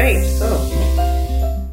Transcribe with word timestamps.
right, 0.00 0.24
so 0.24 0.46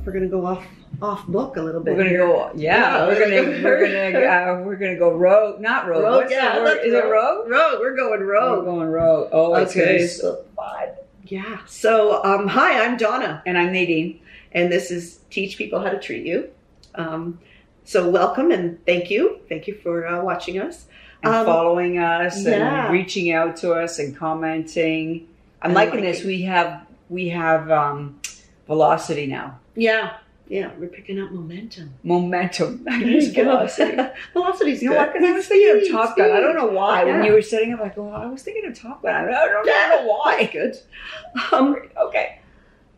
we're 0.06 0.12
gonna 0.12 0.28
go 0.28 0.46
off 0.46 0.64
off 1.02 1.26
book 1.28 1.58
a 1.58 1.62
little 1.62 1.82
bit. 1.82 1.96
We're 1.96 2.04
gonna 2.06 2.18
go. 2.18 2.52
Yeah, 2.56 3.06
Yeah, 3.06 3.08
we're 3.08 3.20
gonna 3.20 3.64
we're 3.64 3.64
we're 3.64 4.12
gonna- 4.12 4.26
uh, 4.62 4.64
we're 4.66 4.76
gonna 4.76 4.98
go 4.98 5.14
rogue. 5.16 5.62
Not 5.62 5.88
rogue. 5.88 6.04
Rogue, 6.04 6.32
yeah, 6.32 6.56
the 6.58 6.62
word? 6.64 6.68
that's 6.78 6.86
Is 6.88 6.94
it 6.94 7.06
rogue? 7.06 7.50
Rogue. 7.50 7.80
We're 7.80 7.96
going 7.96 8.22
rogue. 8.22 8.60
We're 8.60 8.66
going 8.66 8.88
rogue. 8.90 9.30
Oh, 9.32 9.54
it's 9.56 9.72
Okay, 9.72 9.98
be 10.00 10.08
so- 10.08 10.44
fun. 10.56 10.90
Yeah. 11.24 11.60
So, 11.66 12.24
um, 12.24 12.48
hi, 12.48 12.86
I'm 12.86 12.96
Donna, 12.96 13.44
And 13.46 13.58
I'm 13.58 13.74
Nadine. 13.74 14.22
and 14.54 14.72
this 14.72 14.92
is 14.92 15.20
Teach 15.30 15.58
People 15.58 15.82
How 15.82 15.90
to 15.90 16.00
Treat 16.00 16.26
You. 16.26 16.50
Um, 16.96 17.40
so, 17.84 18.10
welcome 18.10 18.52
and 18.52 18.84
thank 18.86 19.10
you. 19.12 19.40
Thank 19.50 19.68
you 19.68 19.76
for 19.76 20.08
uh, 20.08 20.24
watching 20.24 20.58
us. 20.58 20.86
And 21.24 21.34
Um, 21.36 21.46
following 21.46 21.98
us 21.98 22.46
yeah. 22.46 22.86
and 22.86 22.94
reaching 22.94 23.32
out 23.34 23.58
to 23.58 23.74
us 23.74 24.00
and 24.00 24.16
commenting. 24.16 25.28
I'm 25.62 25.74
liking 25.74 25.96
liking. 25.96 26.12
this. 26.12 26.24
We 26.24 26.44
have 26.44 26.87
we 27.10 27.30
have 27.30 27.70
um, 27.72 28.20
velocity 28.68 29.28
now. 29.28 29.60
Yeah. 29.76 30.18
Yeah, 30.50 30.72
we're 30.78 30.88
picking 30.88 31.20
up 31.20 31.32
momentum. 31.32 31.94
Momentum. 32.04 32.86
Velocity. 32.88 33.98
Velocity's 34.34 34.82
You 34.82 34.92
know 34.92 35.06
good. 35.12 35.22
what? 35.22 35.30
I 35.30 35.34
was 35.34 35.46
thinking 35.48 35.82
of 35.86 35.92
Top 35.92 36.16
Gun. 36.16 36.32
I 36.32 36.40
don't 36.40 36.56
know 36.56 36.68
why. 36.68 37.04
When 37.04 37.26
you 37.26 37.34
were 37.34 37.42
setting 37.42 37.74
up, 37.74 37.82
like, 37.82 37.98
oh, 37.98 38.10
I 38.10 38.28
was 38.28 38.44
thinking 38.44 38.66
of 38.66 38.74
Top 38.80 39.02
Gun. 39.02 39.14
I 39.14 39.26
don't, 39.26 39.68
I 39.70 39.90
don't 39.90 40.06
know 40.06 40.14
why. 40.14 40.46
Good. 40.52 40.78
Um, 41.52 41.76
Okay. 42.02 42.40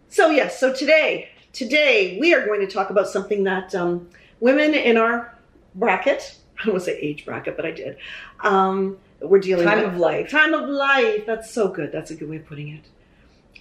So 0.09 0.29
yes, 0.29 0.59
so 0.59 0.71
today, 0.73 1.29
today 1.51 2.17
we 2.19 2.35
are 2.35 2.45
going 2.45 2.59
to 2.61 2.67
talk 2.67 2.91
about 2.91 3.07
something 3.07 3.43
that 3.45 3.73
um, 3.73 4.07
women 4.39 4.75
in 4.75 4.97
our 4.97 5.35
bracket, 5.73 6.35
I 6.59 6.65
don't 6.65 6.73
want 6.75 6.85
to 6.85 6.91
say 6.91 6.99
age 6.99 7.25
bracket, 7.25 7.55
but 7.55 7.65
I 7.65 7.71
did, 7.71 7.97
um, 8.41 8.97
we're 9.21 9.39
dealing 9.39 9.65
Time 9.65 9.79
with. 9.79 9.87
of 9.93 9.97
life. 9.97 10.29
Time 10.29 10.53
of 10.53 10.69
life. 10.69 11.25
That's 11.25 11.51
so 11.51 11.67
good. 11.67 11.91
That's 11.91 12.11
a 12.11 12.15
good 12.15 12.29
way 12.29 12.37
of 12.37 12.45
putting 12.45 12.69
it. 12.69 12.85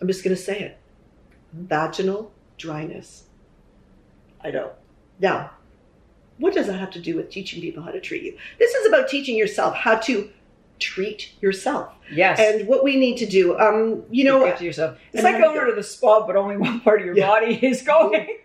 I'm 0.01 0.07
just 0.09 0.23
going 0.25 0.35
to 0.37 0.41
say 0.43 0.59
it. 0.61 0.79
Vaginal 1.53 2.33
dryness. 2.57 3.25
I 4.43 4.51
know. 4.51 4.73
Now, 5.19 5.51
what 6.39 6.55
does 6.55 6.67
that 6.69 6.79
have 6.79 6.91
to 6.93 7.01
do 7.01 7.17
with 7.17 7.31
teaching 7.31 7.61
people 7.61 7.83
how 7.83 7.91
to 7.91 8.01
treat 8.01 8.23
you? 8.23 8.37
This 8.59 8.73
is 8.75 8.87
about 8.87 9.09
teaching 9.09 9.37
yourself 9.37 9.75
how 9.75 9.97
to 9.97 10.31
treat 10.79 11.33
yourself 11.41 11.93
Yes. 12.13 12.39
and 12.39 12.69
what 12.69 12.85
we 12.85 12.97
need 12.97 13.17
to 13.19 13.27
do. 13.27 13.59
Um, 13.59 14.05
you 14.11 14.23
know, 14.25 14.45
yourself. 14.59 14.97
It's 15.13 15.25
like 15.25 15.43
going 15.43 15.67
to 15.69 15.75
the 15.75 15.83
spa, 15.83 16.25
but 16.27 16.37
only 16.37 16.57
one 16.57 16.81
part 16.81 17.01
of 17.01 17.07
your 17.07 17.17
Yeah. 17.17 17.27
body 17.27 17.55
is 17.67 17.83
going. 17.83 18.39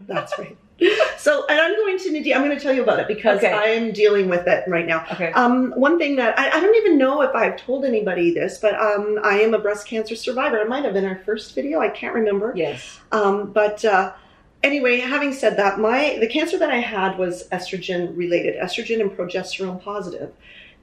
That's 0.00 0.36
right. 0.38 0.56
So, 1.18 1.44
and 1.46 1.60
I'm 1.60 1.74
going 1.74 1.98
to 1.98 2.12
Nadine. 2.12 2.32
I'm 2.34 2.44
going 2.44 2.56
to 2.56 2.62
tell 2.62 2.72
you 2.72 2.82
about 2.82 3.00
it 3.00 3.08
because 3.08 3.38
Okay. 3.38 3.52
I 3.52 3.64
am 3.64 3.92
dealing 3.92 4.28
with 4.28 4.46
it 4.46 4.62
right 4.68 4.86
now. 4.86 5.04
Okay. 5.12 5.32
Um, 5.32 5.72
one 5.72 5.98
thing 5.98 6.14
that 6.16 6.38
I, 6.38 6.56
I 6.56 6.60
don't 6.60 6.76
even 6.76 6.96
know 6.96 7.22
if 7.22 7.34
I've 7.34 7.56
told 7.56 7.84
anybody 7.84 8.32
this, 8.32 8.58
but 8.58 8.74
um, 8.80 9.18
I 9.24 9.40
am 9.40 9.52
a 9.52 9.58
breast 9.58 9.86
cancer 9.88 10.14
survivor. 10.14 10.58
It 10.58 10.68
might 10.68 10.84
have 10.84 10.94
been 10.94 11.04
our 11.04 11.18
first 11.26 11.54
video. 11.56 11.80
I 11.80 11.88
can't 11.88 12.14
remember. 12.14 12.52
Yes. 12.54 13.00
Um, 13.10 13.50
but 13.52 13.84
uh, 13.84 14.12
anyway, 14.62 15.00
having 15.00 15.32
said 15.32 15.56
that, 15.56 15.80
my 15.80 16.16
the 16.20 16.28
cancer 16.28 16.56
that 16.58 16.70
I 16.70 16.78
had 16.78 17.18
was 17.18 17.48
estrogen 17.48 18.16
related, 18.16 18.56
estrogen 18.56 19.00
and 19.00 19.10
progesterone 19.10 19.82
positive. 19.82 20.32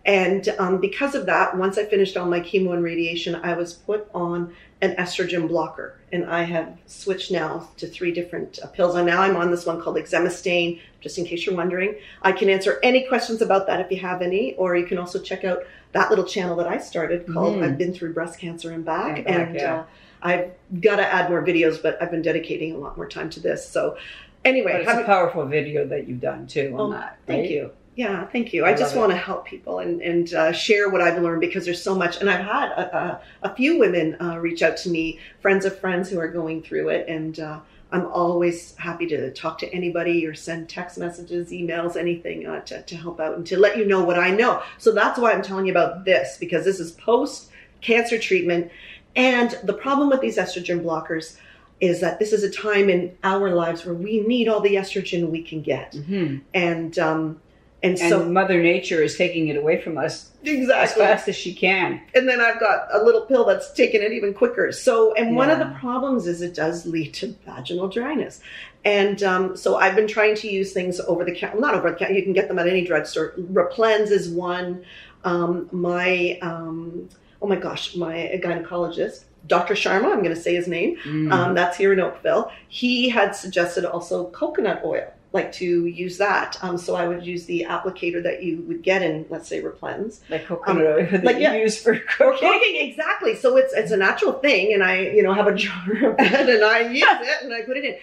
And 0.05 0.47
um, 0.59 0.79
because 0.79 1.15
of 1.15 1.25
that, 1.25 1.57
once 1.57 1.77
I 1.77 1.85
finished 1.85 2.15
all 2.15 2.27
my 2.27 2.39
chemo 2.39 2.73
and 2.73 2.83
radiation, 2.83 3.35
I 3.35 3.53
was 3.55 3.73
put 3.73 4.07
on 4.13 4.53
an 4.81 4.95
estrogen 4.97 5.47
blocker, 5.47 5.95
and 6.11 6.25
I 6.25 6.43
have 6.43 6.77
switched 6.85 7.31
now 7.31 7.69
to 7.77 7.87
three 7.87 8.11
different 8.11 8.59
uh, 8.61 8.67
pills. 8.67 8.93
And 8.95 9.07
now 9.07 9.21
I'm 9.21 9.35
on 9.35 9.49
this 9.49 9.65
one 9.65 9.81
called 9.81 9.95
Exemestane. 9.95 10.79
Just 11.01 11.17
in 11.17 11.25
case 11.25 11.45
you're 11.45 11.55
wondering, 11.55 11.95
I 12.21 12.33
can 12.33 12.49
answer 12.49 12.79
any 12.83 13.07
questions 13.07 13.41
about 13.41 13.65
that 13.67 13.79
if 13.79 13.89
you 13.89 13.97
have 13.99 14.21
any, 14.21 14.53
or 14.55 14.75
you 14.75 14.85
can 14.85 14.97
also 14.99 15.19
check 15.19 15.43
out 15.43 15.59
that 15.93 16.09
little 16.09 16.25
channel 16.25 16.55
that 16.57 16.67
I 16.67 16.77
started 16.77 17.25
called 17.31 17.55
Mhm. 17.57 17.63
"I've 17.63 17.77
Been 17.77 17.93
Through 17.93 18.13
Breast 18.13 18.39
Cancer 18.39 18.71
and 18.71 18.83
Back." 18.85 19.17
And 19.19 19.25
back, 19.25 19.53
yeah. 19.55 19.75
uh, 19.79 19.83
I've 20.21 20.51
got 20.81 20.97
to 20.97 21.05
add 21.13 21.29
more 21.29 21.43
videos, 21.43 21.81
but 21.81 21.97
I've 22.01 22.11
been 22.11 22.21
dedicating 22.21 22.73
a 22.73 22.77
lot 22.77 22.97
more 22.97 23.07
time 23.07 23.29
to 23.31 23.39
this. 23.39 23.67
So, 23.67 23.97
anyway, 24.43 24.83
But 24.85 24.93
it's 24.97 25.01
a 25.01 25.05
powerful 25.05 25.45
video 25.45 25.85
that 25.87 26.07
you've 26.07 26.21
done 26.21 26.47
too 26.47 26.73
on 26.75 26.79
Oh, 26.81 26.91
that. 26.91 27.17
thank 27.25 27.49
you. 27.49 27.71
Yeah, 27.95 28.25
thank 28.27 28.51
you. 28.51 28.65
I 28.65 28.71
I, 28.71 28.73
just 28.73 28.95
want 28.95 29.11
to 29.11 29.17
help 29.17 29.45
people 29.45 29.79
and 29.79 30.01
and 30.01 30.33
uh, 30.33 30.51
share 30.51 30.89
what 30.89 31.01
I've 31.01 31.21
learned 31.21 31.39
because 31.41 31.63
there's 31.63 31.81
so 31.81 31.95
much. 31.95 32.19
And 32.19 32.29
I've 32.29 32.43
had 32.45 32.69
a, 32.71 32.97
a, 32.97 33.21
a 33.43 33.55
few 33.55 33.79
women 33.79 34.17
uh, 34.21 34.37
reach 34.37 34.61
out 34.61 34.75
to 34.77 34.89
me, 34.89 35.19
friends 35.41 35.63
of 35.65 35.79
friends 35.79 36.09
who 36.09 36.19
are 36.19 36.27
going 36.27 36.61
through 36.61 36.89
it, 36.89 37.07
and 37.07 37.39
uh, 37.39 37.59
I'm 37.93 38.05
always 38.07 38.75
happy 38.75 39.07
to 39.07 39.31
talk 39.31 39.57
to 39.59 39.73
anybody 39.73 40.25
or 40.27 40.33
send 40.33 40.67
text 40.67 40.97
messages, 40.97 41.51
emails, 41.51 41.95
anything 41.95 42.45
uh, 42.45 42.59
to 42.61 42.81
to 42.81 42.95
help 42.97 43.21
out 43.21 43.37
and 43.37 43.47
to 43.47 43.57
let 43.57 43.77
you 43.77 43.85
know 43.85 44.03
what 44.03 44.19
I 44.19 44.29
know. 44.29 44.61
So 44.77 44.91
that's 44.91 45.17
why 45.17 45.31
I'm 45.31 45.41
telling 45.41 45.65
you 45.65 45.71
about 45.71 46.03
this 46.03 46.37
because 46.37 46.65
this 46.65 46.81
is 46.81 46.91
post 46.91 47.49
cancer 47.79 48.19
treatment, 48.19 48.71
and 49.15 49.57
the 49.63 49.73
problem 49.73 50.09
with 50.09 50.19
these 50.19 50.37
estrogen 50.37 50.83
blockers 50.83 51.37
is 51.79 52.01
that 52.01 52.19
this 52.19 52.33
is 52.33 52.43
a 52.43 52.49
time 52.49 52.89
in 52.89 53.17
our 53.23 53.51
lives 53.51 53.85
where 53.85 53.95
we 53.95 54.21
need 54.21 54.47
all 54.47 54.61
the 54.61 54.75
estrogen 54.75 55.29
we 55.29 55.41
can 55.41 55.61
get 55.61 55.91
Mhm. 55.91 56.41
and 56.53 56.97
um 56.99 57.41
and, 57.83 57.97
And 57.99 58.09
so 58.09 58.25
Mother 58.27 58.61
Nature 58.61 59.03
is 59.03 59.15
taking 59.17 59.47
it 59.49 59.57
away 59.57 59.79
from 59.81 59.97
us 59.97 60.31
exactly. 60.43 60.73
as 60.73 60.93
fast 60.93 61.27
as 61.27 61.35
she 61.35 61.53
can. 61.53 62.01
and 62.15 62.27
then 62.27 62.39
i've 62.41 62.59
got 62.59 62.87
a 62.91 63.03
little 63.03 63.21
pill 63.21 63.45
that's 63.45 63.71
taking 63.73 64.01
it 64.01 64.11
even 64.11 64.33
quicker. 64.33 64.71
So 64.71 65.13
and 65.13 65.35
one 65.35 65.49
of 65.51 65.59
the 65.59 65.73
problems 65.79 66.25
is 66.27 66.41
it 66.41 66.53
does 66.55 66.85
lead 66.85 67.13
to 67.15 67.35
vaginal 67.45 67.87
dryness. 67.87 68.39
And 68.83 69.21
um, 69.23 69.57
so 69.57 69.75
i've 69.77 69.95
been 69.95 70.07
trying 70.07 70.35
to 70.35 70.47
use 70.49 70.73
things 70.73 70.99
over 70.99 71.23
the 71.25 71.33
counter 71.35 71.59
not 71.59 71.73
over 71.75 71.89
the 71.91 71.95
counter 71.97 72.13
you 72.13 72.23
can 72.23 72.33
get 72.33 72.47
them 72.47 72.57
at 72.59 72.67
any 72.67 72.83
drugstore. 72.85 73.33
Replens 73.37 74.09
is 74.11 74.29
one. 74.29 74.83
Um, 75.23 75.67
my 75.71 76.37
um, 76.41 77.09
oh 77.41 77.47
my 77.47 77.55
gosh 77.55 77.95
my 77.95 78.39
gynecologist 78.43 79.23
dr 79.47 79.73
sharma 79.75 80.05
i'm 80.11 80.23
going 80.23 80.33
to 80.35 80.41
say 80.47 80.53
his 80.55 80.67
name 80.67 80.97
Mm. 81.05 81.31
um, 81.31 81.53
that's 81.55 81.77
here 81.77 81.93
in 81.93 81.99
Oakville. 81.99 82.51
He 82.67 83.09
had 83.09 83.35
suggested 83.35 83.85
also 83.85 84.25
coconut 84.31 84.81
oil, 84.83 85.11
like 85.35 85.51
to 85.53 85.85
use 85.85 86.17
that. 86.17 86.57
Um, 86.63 86.77
so 86.77 86.95
I 86.95 87.07
would 87.07 87.23
use 87.25 87.45
the 87.45 87.67
applicator 87.69 88.23
that 88.23 88.41
you 88.41 88.61
would 88.67 88.81
get 88.81 89.03
in, 89.03 89.25
let's 89.29 89.47
say, 89.47 89.61
Replens. 89.61 90.21
like 90.29 90.45
coconut 90.47 90.83
oil 90.85 91.07
that 91.11 91.23
like, 91.23 91.35
you 91.35 91.43
yeah. 91.43 91.53
use 91.53 91.77
for 91.79 91.93
Or 91.93 91.99
cooking. 91.99 92.51
cooking, 92.51 92.89
exactly. 92.89 93.35
So 93.35 93.57
it's 93.57 93.73
it's 93.73 93.91
a 93.91 93.97
natural 93.97 94.33
thing, 94.33 94.73
and 94.73 94.83
I, 94.83 95.01
you 95.01 95.21
know, 95.21 95.33
have 95.33 95.47
a 95.47 95.53
jar 95.63 95.83
of 95.91 96.15
it, 96.17 96.49
and 96.49 96.63
I 96.63 96.79
use 96.89 97.03
it, 97.07 97.43
and 97.43 97.53
I 97.53 97.61
put 97.61 97.77
it 97.77 97.85
in. 97.85 97.97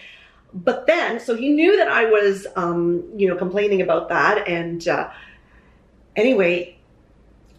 But 0.54 0.87
then, 0.87 1.19
so 1.19 1.34
he 1.34 1.48
knew 1.48 1.76
that 1.78 1.88
I 1.88 2.04
was, 2.04 2.47
um, 2.56 3.03
you 3.16 3.26
know, 3.26 3.37
complaining 3.37 3.81
about 3.81 4.10
that, 4.10 4.47
and 4.47 4.87
uh, 4.87 5.09
anyway, 6.15 6.76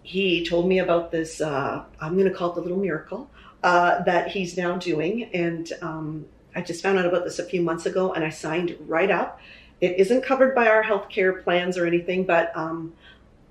he 0.04 0.46
told 0.46 0.68
me 0.68 0.80
about 0.80 1.12
this. 1.12 1.42
Uh, 1.42 1.84
I'm 2.00 2.14
going 2.18 2.30
to 2.30 2.36
call 2.36 2.52
it 2.52 2.56
the 2.56 2.62
little 2.62 2.78
miracle 2.78 3.30
uh, 3.64 4.04
that 4.04 4.28
he's 4.30 4.56
now 4.58 4.78
doing, 4.78 5.24
and 5.34 5.72
um, 5.82 6.26
I 6.56 6.62
just 6.62 6.84
found 6.84 7.00
out 7.00 7.06
about 7.06 7.24
this 7.24 7.40
a 7.40 7.46
few 7.46 7.62
months 7.62 7.86
ago, 7.86 8.14
and 8.14 8.24
I 8.24 8.30
signed 8.30 8.76
right 8.88 9.10
up. 9.10 9.40
It 9.82 9.98
isn't 9.98 10.24
covered 10.24 10.56
by 10.56 10.68
our 10.68 10.84
healthcare 10.84 11.44
plans 11.44 11.78
or 11.78 11.86
anything, 11.86 12.26
but 12.26 12.56
um, 12.56 12.94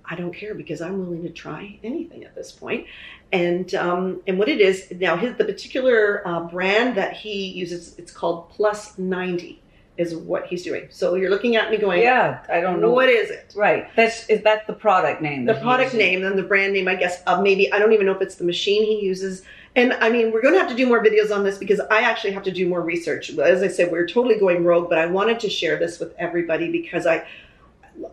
I 0.05 0.15
don't 0.15 0.35
care 0.35 0.55
because 0.55 0.81
I'm 0.81 0.99
willing 0.99 1.23
to 1.23 1.31
try 1.31 1.79
anything 1.83 2.25
at 2.25 2.35
this 2.35 2.53
point. 2.53 2.87
And 3.33 3.75
um, 3.75 4.21
and 4.27 4.39
what 4.39 4.49
it 4.49 4.61
is 4.61 4.93
now, 4.99 5.17
his 5.17 5.37
the 5.37 5.45
particular 5.45 6.27
uh, 6.27 6.41
brand 6.41 6.97
that 6.97 7.17
he 7.17 7.47
uses, 7.49 7.99
it's 7.99 8.13
called 8.13 8.51
Plus 8.51 8.99
ninety, 8.99 9.62
is 9.99 10.15
what 10.17 10.47
he's 10.47 10.63
doing. 10.65 10.89
So 10.91 11.15
you're 11.15 11.31
looking 11.31 11.57
at 11.57 11.71
me 11.71 11.77
going, 11.77 12.03
Yeah, 12.03 12.45
I 12.51 12.61
don't 12.61 12.81
know. 12.81 12.91
what 12.91 13.09
is 13.09 13.31
it? 13.31 13.53
Right. 13.55 13.89
That's 13.95 14.27
is 14.29 14.43
that 14.43 14.67
the 14.67 14.73
product 14.73 15.21
name? 15.21 15.45
the 15.45 15.55
product 15.55 15.95
name 15.95 16.25
and 16.25 16.39
the 16.39 16.43
brand 16.43 16.73
name, 16.73 16.89
I 16.89 16.97
guess, 16.97 17.23
of 17.25 17.43
maybe 17.43 17.71
I 17.73 17.79
don't 17.79 17.93
even 17.93 18.07
know 18.07 18.13
if 18.13 18.23
it's 18.23 18.37
the 18.37 18.45
machine 18.45 18.85
he 18.85 19.05
uses. 19.05 19.43
And 19.75 19.93
I 19.95 20.11
mean, 20.11 20.33
we're 20.33 20.43
going 20.43 20.55
to 20.55 20.61
have 20.61 20.69
to 20.69 20.75
do 20.77 20.87
more 20.87 21.03
videos 21.03 21.35
on 21.35 21.45
this 21.45 21.57
because 21.59 21.81
I 21.91 22.03
actually 22.03 22.33
have 22.33 22.43
to 22.45 22.53
do 22.53 22.69
more 22.69 22.83
research. 22.83 23.31
As 23.39 23.63
I 23.63 23.69
said, 23.69 23.91
we're 23.91 24.07
totally 24.07 24.39
going 24.39 24.65
rogue, 24.65 24.89
but 24.89 24.99
I 24.99 25.07
wanted 25.07 25.41
to 25.41 25.51
share 25.51 25.79
this 25.79 25.99
with 25.99 26.15
everybody 26.19 26.71
because 26.71 27.07
I, 27.07 27.27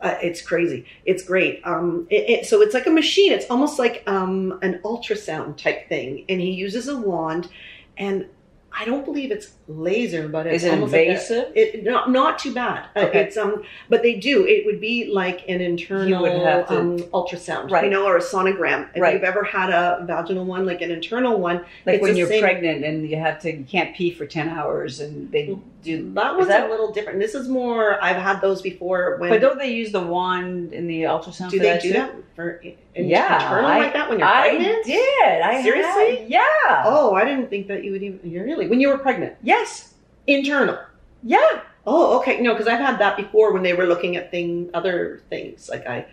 uh, 0.01 0.16
it's 0.22 0.41
crazy. 0.41 0.85
It's 1.06 1.24
great. 1.24 1.62
Um, 1.65 2.07
it, 2.09 2.30
it, 2.30 2.45
so 2.45 2.62
it's 2.62 2.74
like 2.74 2.88
a 2.88 2.92
machine. 2.92 3.31
It's 3.33 3.45
almost 3.50 3.77
like 3.77 4.04
um, 4.07 4.59
an 4.62 4.80
ultrasound 4.83 5.57
type 5.57 5.89
thing, 5.89 6.25
and 6.30 6.39
he 6.39 6.51
uses 6.51 6.88
a 6.88 6.98
wand, 6.98 7.50
and 7.98 8.25
I 8.71 8.86
don't 8.86 9.04
believe 9.04 9.31
it's 9.31 9.51
laser, 9.69 10.27
but 10.27 10.48
it's 10.48 10.63
Is 10.63 10.69
it 10.69 10.74
almost 10.74 10.92
like 10.94 11.01
a- 11.01 11.10
invasive? 11.12 11.45
it 11.56 11.83
not 11.83 12.12
not 12.12 12.39
too 12.39 12.54
bad. 12.54 12.86
Uh, 12.95 13.00
Okay. 13.10 13.19
It's 13.21 13.38
um, 13.38 13.63
but 13.88 14.01
they 14.01 14.16
do. 14.16 14.45
It 14.45 14.66
would 14.66 14.81
be 14.81 15.10
like 15.12 15.48
an 15.48 15.62
internal 15.62 16.25
to- 16.25 16.68
um, 16.77 16.98
ultrasound, 17.13 17.69
Right. 17.71 17.83
you 17.86 17.89
know, 17.89 18.06
or 18.06 18.18
a 18.18 18.21
sonogram. 18.21 18.88
If 18.95 19.01
Right. 19.01 19.13
you've 19.13 19.24
ever 19.24 19.44
had 19.44 19.69
a 19.69 20.04
vaginal 20.06 20.45
one, 20.45 20.66
like 20.66 20.81
an 20.81 20.92
internal 20.92 21.38
one, 21.39 21.62
Like 21.86 22.01
when 22.01 22.16
you're 22.18 22.27
same- 22.27 22.42
pregnant 22.42 22.83
and 22.83 23.07
you 23.10 23.18
have 23.18 23.39
to, 23.42 23.51
you 23.51 23.63
can't 23.69 23.95
pee 23.95 24.12
for 24.12 24.25
ten 24.25 24.50
hours, 24.50 25.00
and 25.00 25.31
they 25.31 25.56
do. 25.83 26.12
that 26.13 26.36
one's 26.36 26.48
that- 26.50 26.68
a 26.68 26.69
little 26.69 26.92
different. 26.92 27.19
This 27.19 27.36
is 27.36 27.48
more. 27.48 28.04
I've 28.04 28.18
had 28.18 28.42
those 28.42 28.62
before. 28.62 29.16
When 29.18 29.30
But 29.30 29.39
don't 29.39 29.57
they 29.60 29.71
use 29.71 29.92
the 29.94 30.01
wand 30.01 30.74
in 30.74 30.88
the 30.88 31.04
ultrasound? 31.04 31.51
do 31.51 31.60
they 31.60 31.66
that 31.69 31.81
do 31.81 31.88
too? 31.89 31.94
that 31.94 32.12
for 32.36 32.62
Yeah, 32.95 33.36
internal 33.44 33.66
I- 33.69 33.77
like 33.80 33.94
that 33.94 34.10
when 34.10 34.19
you're 34.19 34.27
I 34.27 34.50
pregnant? 34.50 34.77
I 34.80 34.83
did. 34.83 35.42
I 35.42 35.62
Seriously? 35.63 36.16
had- 36.18 36.30
yeah. 36.30 36.83
Oh, 36.86 37.13
I 37.16 37.24
didn't 37.24 37.50
think 37.50 37.68
that 37.69 37.83
you 37.86 37.94
would 37.94 38.04
even. 38.04 38.19
You're 38.30 38.44
really 38.45 38.68
when 38.68 38.81
you 38.81 38.89
were 38.89 38.98
pregnant. 38.98 39.36
Yes. 39.59 39.94
Internal. 40.27 40.79
Yeah. 41.23 41.61
Oh, 41.85 42.19
okay. 42.19 42.39
No, 42.41 42.53
because 42.53 42.67
I've 42.67 42.79
had 42.79 43.00
that 43.00 43.17
before 43.17 43.51
when 43.53 43.63
they 43.63 43.73
were 43.73 43.85
looking 43.85 44.15
at 44.15 44.31
thing 44.31 44.69
other 44.73 45.21
things. 45.29 45.69
Like 45.69 45.85
I, 45.88 46.06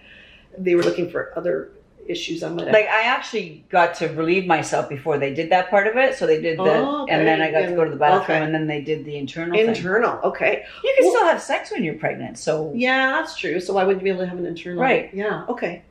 they 0.58 0.75
were 0.75 0.82
looking 0.82 1.10
for 1.10 1.32
other 1.37 1.70
issues 2.08 2.43
I 2.43 2.48
might. 2.50 2.66
Like 2.66 2.87
I 2.87 3.02
actually 3.02 3.64
got 3.69 3.94
to 3.96 4.06
relieve 4.08 4.46
myself 4.46 4.88
before 4.88 5.19
they 5.19 5.34
did 5.34 5.50
that 5.50 5.70
part 5.70 5.87
of 5.87 5.96
it. 5.96 6.14
So 6.16 6.26
they 6.26 6.40
did 6.40 6.58
the, 6.58 6.62
Oh, 6.62 7.02
okay. 7.02 7.12
and 7.12 7.26
then 7.26 7.40
I 7.43 7.50
got 7.50 7.66
to 7.69 7.75
go 7.75 7.84
to 7.84 7.90
the 7.90 7.96
bathroom, 7.96 8.37
Okay. 8.38 8.44
and 8.44 8.54
then 8.54 8.66
they 8.66 8.81
did 8.81 9.04
the 9.04 9.16
internal. 9.16 9.56
thing. 9.56 9.69
internal. 9.69 10.20
Okay. 10.22 10.64
You 10.84 10.94
can 10.96 11.04
Well- 11.06 11.14
still 11.16 11.26
have 11.26 11.43
sex 11.43 11.70
when 11.72 11.82
you're 11.84 11.94
pregnant. 11.94 12.38
So 12.38 12.72
Yeah, 12.75 13.10
that's 13.10 13.37
true. 13.37 13.60
So 13.60 13.75
why 13.75 13.84
wouldn't 13.84 14.02
you 14.02 14.04
be 14.04 14.10
able 14.10 14.20
to 14.25 14.28
have 14.28 14.38
an 14.38 14.46
internal? 14.46 14.81
Right. 14.81 15.10
Yeah. 15.12 15.44
Okay. 15.48 15.82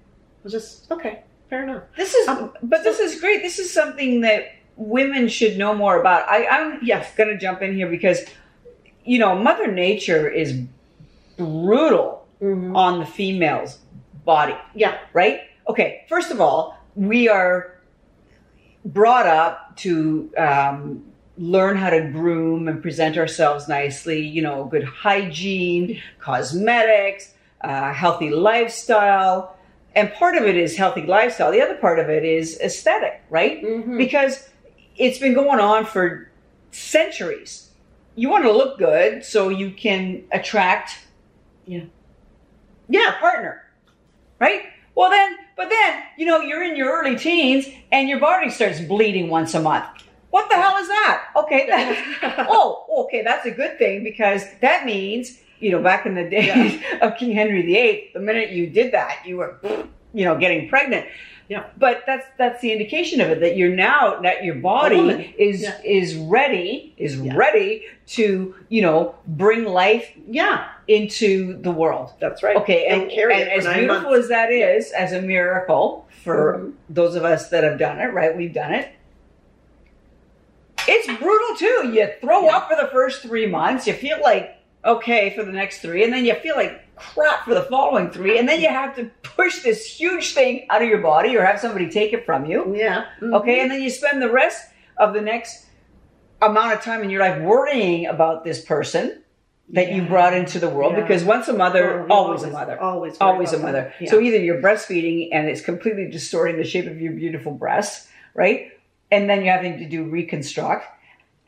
Well, 0.43 0.51
just 0.51 0.91
okay. 0.91 1.21
Fair 1.49 1.63
enough. 1.63 1.83
this 1.95 2.15
is, 2.15 2.27
Um, 2.27 2.53
but 2.63 2.83
this 2.83 2.99
is 2.99 3.19
great. 3.21 3.43
This 3.43 3.59
is 3.59 3.71
something 3.71 4.21
that 4.21 4.54
women 4.77 5.27
should 5.27 5.57
know 5.57 5.73
more 5.73 5.99
about. 5.99 6.27
I, 6.29 6.45
I'm 6.47 6.79
Yes. 6.83 7.13
going 7.15 7.29
to 7.29 7.37
jump 7.37 7.61
in 7.61 7.73
here 7.75 7.87
because, 7.87 8.25
you 9.03 9.19
know, 9.19 9.35
Mother 9.35 9.71
Nature 9.71 10.29
is 10.29 10.61
brutal 11.37 12.25
Mhm. 12.41 12.75
on 12.75 12.99
the 12.99 13.05
female's 13.05 13.79
body. 14.25 14.55
Yeah. 14.73 14.97
right? 15.13 15.41
Okay, 15.69 16.03
first 16.09 16.31
of 16.31 16.39
all, 16.41 16.77
we 16.95 17.27
are 17.29 17.71
brought 18.83 19.25
up 19.25 19.75
to 19.77 20.31
um, 20.37 21.03
learn 21.37 21.75
how 21.77 21.89
to 21.89 22.01
groom 22.11 22.67
and 22.67 22.81
present 22.81 23.17
ourselves 23.17 23.67
nicely, 23.67 24.19
you 24.21 24.41
know, 24.41 24.65
good 24.65 24.83
hygiene, 24.83 25.99
cosmetics, 26.19 27.33
uh, 27.61 27.91
healthy 27.93 28.29
lifestyle. 28.29 29.55
And 29.95 30.11
part 30.13 30.35
of 30.35 30.43
it 30.43 30.55
is 30.57 30.75
healthy 30.77 31.01
lifestyle. 31.03 31.51
The 31.51 31.61
other 31.61 31.75
part 31.75 31.99
of 31.99 32.09
it 32.09 32.23
is 32.25 32.59
aesthetic, 32.59 33.21
right? 33.29 33.63
Mhm. 33.63 33.97
Because 33.97 34.49
it's 34.97 35.17
been 35.19 35.33
going 35.33 35.59
on 35.59 35.85
for 35.85 36.29
centuries. 36.71 37.71
You 38.15 38.29
want 38.29 38.45
to 38.45 38.51
look 38.51 38.77
good 38.77 39.23
so 39.23 39.49
you 39.49 39.71
can 39.71 40.23
attract 40.31 40.99
yeah, 41.65 41.83
Yeah. 42.87 43.19
partner, 43.19 43.63
right? 44.39 44.63
Well, 44.95 45.09
then, 45.09 45.35
but 45.57 45.69
then, 45.69 46.03
you 46.17 46.25
know, 46.25 46.39
you're 46.41 46.63
in 46.63 46.77
your 46.77 46.89
early 46.89 47.17
teens 47.17 47.67
and 47.91 48.07
your 48.07 48.19
body 48.19 48.49
starts 48.49 48.79
bleeding 48.79 49.29
once 49.29 49.53
a 49.53 49.61
month. 49.61 49.85
What 50.29 50.49
the 50.49 50.55
hell 50.55 50.77
is 50.77 50.87
that? 50.87 51.27
Okay, 51.35 51.67
oh, 52.49 52.85
okay, 53.05 53.21
that's 53.23 53.45
a 53.45 53.51
good 53.51 53.77
thing 53.77 54.03
because 54.03 54.43
that 54.61 54.85
means, 54.85 55.39
you 55.59 55.71
know, 55.71 55.81
back 55.81 56.05
in 56.05 56.13
the 56.15 56.29
days 56.29 56.81
of 57.01 57.17
King 57.17 57.33
Henry 57.33 57.61
VIII, 57.63 58.11
the 58.13 58.19
minute 58.19 58.51
you 58.51 58.67
did 58.67 58.93
that, 58.93 59.23
you 59.25 59.37
were, 59.37 59.59
you 60.13 60.23
know, 60.23 60.37
getting 60.37 60.69
pregnant. 60.69 61.07
Yeah. 61.47 61.65
But 61.77 62.03
that's 62.07 62.25
that's 62.37 62.61
the 62.61 62.71
indication 62.71 63.21
of 63.21 63.29
it 63.29 63.39
that 63.41 63.55
you're 63.55 63.75
now 63.75 64.19
that 64.21 64.43
your 64.43 64.55
body 64.55 65.35
is 65.37 65.61
Yeah. 65.61 65.79
is 65.83 66.15
ready 66.15 66.93
is 66.97 67.19
Yeah. 67.21 67.33
ready 67.35 67.83
to 68.07 68.55
you 68.69 68.81
know 68.81 69.15
bring 69.27 69.65
life 69.65 70.11
yeah. 70.27 70.69
into 70.87 71.57
the 71.61 71.71
world. 71.71 72.13
That's 72.19 72.41
right. 72.43 72.55
Okay, 72.57 72.85
and, 72.87 73.03
And 73.03 73.11
carry 73.11 73.33
and 73.35 73.43
it 73.43 73.49
as 73.59 73.65
beautiful 73.75 74.11
months. 74.11 74.23
as 74.25 74.29
that 74.29 74.51
is, 74.51 74.91
as 74.91 75.13
a 75.13 75.21
miracle 75.21 76.07
for 76.23 76.57
Mhm. 76.59 76.73
those 76.89 77.15
of 77.15 77.23
us 77.23 77.49
that 77.49 77.63
have 77.63 77.77
done 77.77 77.99
it, 77.99 78.11
right? 78.13 78.35
We've 78.35 78.53
done 78.53 78.73
it. 78.73 78.89
It's 80.87 81.07
brutal 81.07 81.55
too. 81.57 81.91
You 81.93 82.09
throw 82.21 82.45
Yeah. 82.45 82.57
up 82.57 82.69
for 82.69 82.75
the 82.75 82.87
first 82.91 83.21
three 83.23 83.47
months, 83.47 83.87
you 83.87 83.93
feel 83.93 84.19
like 84.21 84.55
okay 84.83 85.31
for 85.35 85.43
the 85.43 85.51
next 85.51 85.79
three, 85.81 86.03
and 86.03 86.13
then 86.13 86.25
you 86.25 86.33
feel 86.35 86.55
like 86.55 86.79
crap 86.95 87.45
for 87.45 87.53
the 87.53 87.63
following 87.63 88.09
three, 88.09 88.37
and 88.37 88.47
then 88.47 88.61
you 88.61 88.69
have 88.69 88.95
to 88.95 89.05
push 89.23 89.61
this 89.63 89.85
huge 89.85 90.33
thing 90.33 90.65
out 90.69 90.81
of 90.81 90.87
your 90.87 90.99
body 91.01 91.35
or 91.37 91.43
have 91.43 91.59
somebody 91.59 91.89
take 91.89 92.13
it 92.13 92.25
from 92.25 92.45
you. 92.45 92.75
Yeah. 92.75 93.05
Okay, 93.21 93.61
and 93.61 93.69
then 93.71 93.81
you 93.81 93.89
spend 93.89 94.21
the 94.21 94.31
rest 94.31 94.67
of 94.97 95.13
the 95.13 95.21
next 95.21 95.65
amount 96.41 96.73
of 96.73 96.81
time 96.81 97.01
in 97.03 97.09
your 97.09 97.21
life 97.21 97.41
worrying 97.41 98.05
about 98.07 98.43
this 98.43 98.63
person 98.63 99.21
that 99.69 99.91
you 99.91 100.03
brought 100.03 100.33
into 100.33 100.59
the 100.59 100.69
world 100.69 100.93
Yeah. 100.93 101.01
because 101.01 101.23
once 101.23 101.47
a 101.47 101.53
mother, 101.53 102.05
Oh, 102.09 102.13
always 102.13 102.43
a 102.43 102.51
mother. 102.51 102.79
Always. 102.79 103.17
Always 103.19 103.51
a 103.51 103.57
mother. 103.59 103.91
Yeah. 103.99 104.11
So 104.11 104.19
either 104.19 104.37
you're 104.37 104.61
breastfeeding 104.61 105.29
and 105.31 105.47
it's 105.47 105.61
completely 105.61 106.07
distorting 106.09 106.57
the 106.57 106.63
shape 106.63 106.85
of 106.85 107.01
your 107.01 107.13
beautiful 107.13 107.51
breasts, 107.51 108.07
right? 108.35 108.71
And 109.11 109.27
then 109.29 109.43
you're 109.43 109.55
having 109.55 109.79
to 109.79 109.85
do 109.89 110.03
reconstruct. 110.03 110.85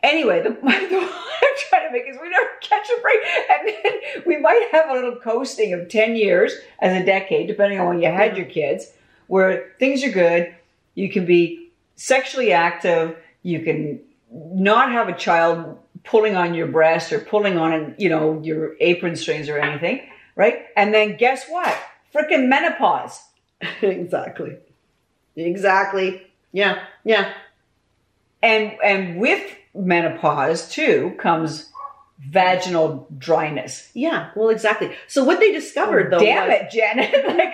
Anyway, 0.08 0.42
the, 0.42 0.50
the 0.54 0.56
point 0.62 0.76
I'm 0.76 1.56
trying 1.70 1.88
to 1.88 1.92
make 1.92 2.08
is 2.08 2.18
we 2.22 2.30
never 2.30 2.50
catch 2.62 2.90
a 2.90 3.02
break. 3.02 3.20
And 3.50 3.68
then 3.68 4.24
we 4.26 4.38
might 4.38 4.70
have 4.72 4.90
a 4.90 4.94
little 4.94 5.18
coasting 5.18 5.74
of 5.74 5.90
10 5.90 6.16
years 6.16 6.54
as 6.80 7.00
a 7.00 7.06
decade, 7.06 7.48
depending 7.48 7.80
on 7.80 7.88
when 7.88 8.02
you 8.02 8.10
had 8.10 8.38
your 8.38 8.46
kids, 8.46 8.92
where 9.28 9.74
things 9.80 10.04
are 10.04 10.12
good. 10.12 10.56
You 10.96 11.10
can 11.12 11.26
be 11.26 11.70
sexually 11.96 12.54
active. 12.54 13.18
You 13.44 13.62
can 13.62 14.00
not 14.32 14.92
have 14.92 15.10
a 15.10 15.14
child 15.14 15.78
pulling 16.04 16.36
on 16.36 16.54
your 16.54 16.68
breast 16.68 17.12
or 17.12 17.20
pulling 17.20 17.58
on, 17.58 17.96
you 17.98 18.10
know, 18.10 18.42
your 18.42 18.76
apron 18.80 19.16
strings 19.16 19.50
or 19.50 19.58
anything, 19.58 20.08
right? 20.36 20.66
And 20.76 20.94
then 20.94 21.18
guess 21.18 21.46
what? 21.50 21.78
Freaking 22.14 22.48
menopause. 22.48 23.22
exactly. 23.82 24.58
Exactly. 25.36 26.28
Yeah. 26.52 26.84
Yeah. 27.04 27.34
And 28.42 28.78
and 28.84 29.20
with 29.20 29.57
menopause 29.78 30.70
too 30.70 31.16
comes 31.20 31.72
vaginal 32.20 33.08
dryness. 33.18 33.90
Yeah. 33.94 34.32
Well, 34.36 34.50
exactly. 34.50 34.92
So 35.08 35.24
what 35.24 35.40
they 35.40 35.52
discovered 35.52 36.12
though. 36.12 36.18
Oh, 36.18 36.22
Damn 36.22 36.48
was, 36.50 36.58
it, 36.62 36.72
Janet. 36.72 37.12
like 37.38 37.54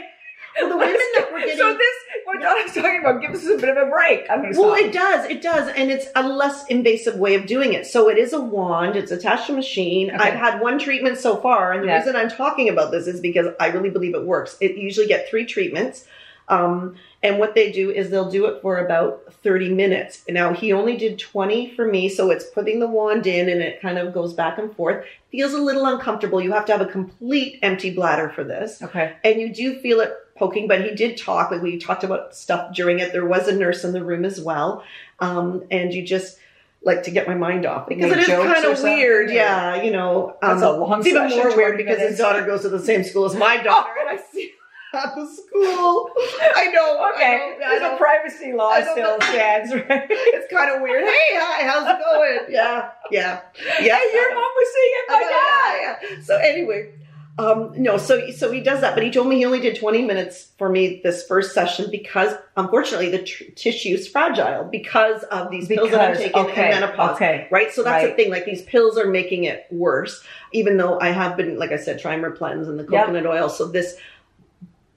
Well, 0.60 0.70
the 0.70 0.78
women 0.78 0.98
that 1.16 1.30
were 1.31 1.40
getting. 1.46 1.58
So 1.58 1.74
this 1.74 1.88
what 2.25 2.42
Donna's 2.42 2.74
talking 2.74 3.00
about 3.02 3.22
gives 3.22 3.46
us 3.46 3.54
a 3.54 3.58
bit 3.58 3.75
of 3.78 3.88
a 3.88 3.92
break. 3.92 4.25
I'm 4.30 4.42
gonna 4.42 4.58
Well, 4.60 4.75
stop. 4.75 4.80
it 4.88 4.94
does. 4.94 5.25
It 5.30 5.42
does. 5.42 5.68
And 5.75 5.92
it's 5.92 6.08
a 6.16 6.28
less 6.28 6.66
invasive 6.68 7.16
way 7.18 7.36
of 7.36 7.46
doing 7.46 7.74
it. 7.74 7.86
So 7.86 8.10
it 8.10 8.18
is 8.18 8.31
a 8.34 8.40
wand. 8.40 8.96
It's 8.96 9.12
attached 9.12 9.48
to 9.48 9.54
a 9.54 9.56
machine. 9.58 10.10
Okay. 10.10 10.18
I've 10.18 10.34
had 10.36 10.62
one 10.62 10.80
treatment 10.80 11.18
so 11.18 11.36
far. 11.38 11.74
And 11.74 11.84
the 11.84 11.88
Yeah. 11.88 11.98
reason 11.98 12.16
I'm 12.16 12.30
talking 12.30 12.70
about 12.70 12.92
this 12.92 13.08
is 13.08 13.20
because 13.20 13.48
I 13.60 13.68
really 13.68 13.90
believe 13.90 14.16
it 14.16 14.24
works. 14.25 14.56
It 14.62 14.78
usually 14.78 15.08
get 15.08 15.30
three 15.30 15.46
treatments. 15.46 16.08
Um, 16.50 16.95
and 17.22 17.40
what 17.40 17.56
they 17.56 17.72
do 17.72 17.90
is 17.90 18.10
they'll 18.10 18.30
do 18.30 18.48
it 18.48 18.62
for 18.62 18.78
about 18.78 19.34
30 19.44 19.74
minutes. 19.74 20.24
Now, 20.28 20.54
he 20.54 20.74
only 20.74 20.98
did 20.98 21.18
20 21.18 21.74
for 21.75 21.88
me. 21.88 22.10
So 22.10 22.31
it's 22.31 22.45
putting 22.45 22.80
the 22.80 22.88
wand 22.88 23.25
in 23.28 23.48
and 23.50 23.62
it 23.62 23.81
kind 23.81 23.98
of 23.98 24.13
goes 24.13 24.34
back 24.34 24.57
and 24.57 24.75
forth. 24.75 25.06
Feels 25.31 25.54
a 25.54 25.62
little 25.62 25.86
uncomfortable. 25.86 26.42
You 26.42 26.51
have 26.51 26.66
to 26.66 26.74
have 26.74 26.81
a 26.81 26.86
complete 26.86 27.60
empty 27.62 27.92
bladder 27.92 28.30
for 28.30 28.44
this 28.44 28.81
okay. 28.81 29.16
and 29.24 29.40
you 29.40 29.54
do 29.54 29.80
feel 29.80 30.00
it 30.00 30.13
poking 30.36 30.68
but 30.68 30.81
he 30.84 30.95
did 30.95 31.18
talk 31.18 31.51
like 31.51 31.62
we 31.62 31.78
talked 31.78 32.04
about 32.04 32.36
stuff 32.36 32.74
during 32.74 33.00
it 33.00 33.12
there 33.12 33.25
was 33.25 33.48
a 33.48 33.56
nurse 33.56 33.84
in 33.84 33.94
the 33.94 34.04
room 34.04 34.25
as 34.25 34.42
well 34.42 34.84
um, 35.19 35.63
and 35.69 35.94
you 35.94 36.04
just 36.04 36.39
like 36.84 37.04
to 37.04 37.12
get 37.12 37.28
my 37.28 37.36
mind 37.36 37.66
off 37.66 37.88
because 37.88 38.12
it 38.12 38.19
is 38.19 38.28
kind 38.28 38.66
of 38.66 38.81
weird 38.84 39.30
or- 39.30 39.34
yeah 39.34 39.81
you 39.81 39.92
know 39.92 40.36
um, 40.42 40.60
That's 40.60 40.63
a 40.63 40.72
long 40.72 41.00
it's 41.00 41.07
even 41.07 41.30
more 41.30 41.56
weird 41.56 41.78
because 41.78 41.98
minutes. 41.98 42.12
his 42.12 42.19
daughter 42.19 42.46
goes 42.46 42.62
to 42.62 42.69
the 42.69 42.80
same 42.80 43.04
school 43.04 43.25
as 43.25 43.36
my 43.36 43.57
daughter 43.57 43.92
and 44.00 44.10
i 44.10 44.22
see 44.31 44.52
at 44.94 45.16
the 45.16 45.25
school 45.28 46.10
i 46.56 46.67
know 46.72 47.10
Okay. 47.13 47.34
I 47.34 47.38
know, 47.60 47.65
I 47.65 47.70
There's 47.70 47.82
know. 47.82 47.96
a 47.96 47.98
privacy 47.98 48.53
law 48.53 48.74
still 48.91 49.20
stands, 49.22 49.74
right? 49.74 50.08
it's 50.10 50.51
kind 50.53 50.72
of 50.75 50.82
weird 50.82 51.03
hey 51.03 51.12
hi 51.34 51.67
how's 51.67 51.88
it 51.88 52.00
going 52.03 52.39
yeah 52.53 52.91
yeah 53.12 53.41
yeah 53.82 53.98
Hey, 53.98 54.10
your 54.13 54.36
mom 54.36 54.44
was 54.44 54.67
seeing 54.74 54.91
it, 54.96 55.06
my 55.10 55.20
dad. 55.20 56.01
yeah, 56.03 56.17
yeah. 56.17 56.24
So 56.24 56.38
anyway, 56.38 56.91
um, 57.39 57.72
no, 57.75 57.98
so 57.98 58.29
so 58.32 58.51
he 58.51 58.62
does 58.62 58.82
that, 58.82 58.94
but 58.94 59.03
he 59.03 59.10
told 59.10 59.27
me 59.27 59.38
he 59.38 59.46
only 59.46 59.60
did 59.60 59.75
20 59.79 60.03
minutes 60.03 60.50
for 60.60 60.70
me 60.70 61.01
this 61.03 61.25
first 61.25 61.53
session 61.53 61.89
because 61.89 62.36
unfortunately 62.58 63.10
the 63.10 63.24
tr- 63.24 63.46
tissue 63.56 63.96
is 63.96 64.08
fragile 64.08 64.65
because 64.65 65.24
of 65.24 65.50
these 65.50 65.67
pills 65.67 65.89
that 65.91 66.00
I'm 66.01 66.12
Because- 66.12 66.24
taking 66.24 66.46
okay, 66.51 66.74
in 66.75 66.79
menopause. 66.82 67.15
okay. 67.15 67.48
Right, 67.51 67.72
so 67.72 67.82
that's 67.84 68.03
Right. 68.03 68.15
the 68.15 68.24
thing. 68.24 68.32
Like 68.32 68.46
these 68.46 68.62
pills 68.62 68.98
are 69.00 69.08
making 69.08 69.46
it 69.46 69.65
worse, 69.72 70.24
even 70.51 70.77
though 70.77 71.00
I 71.00 71.10
have 71.10 71.36
been, 71.36 71.58
like 71.58 71.72
I 71.72 71.77
said, 71.77 72.00
trying 72.00 72.22
Replens 72.22 72.67
and 72.67 72.77
the 72.79 72.84
Yep. 72.89 73.06
coconut 73.08 73.25
oil. 73.25 73.50
So 73.50 73.65
this, 73.67 73.98